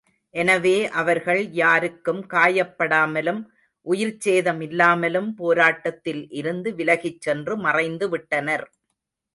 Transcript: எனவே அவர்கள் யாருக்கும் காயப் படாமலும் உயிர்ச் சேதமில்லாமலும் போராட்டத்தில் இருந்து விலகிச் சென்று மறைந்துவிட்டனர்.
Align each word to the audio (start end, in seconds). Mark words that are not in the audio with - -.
எனவே 0.33 0.77
அவர்கள் 0.91 1.41
யாருக்கும் 1.51 2.21
காயப் 2.25 2.73
படாமலும் 2.79 3.41
உயிர்ச் 3.85 4.21
சேதமில்லாமலும் 4.25 5.29
போராட்டத்தில் 5.35 6.23
இருந்து 6.31 6.71
விலகிச் 6.75 7.21
சென்று 7.21 7.55
மறைந்துவிட்டனர். 7.57 8.65